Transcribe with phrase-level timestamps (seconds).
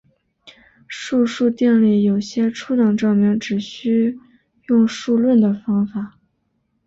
[0.89, 4.17] 素数定理有些初等证明只需
[4.67, 6.17] 用数论的方法。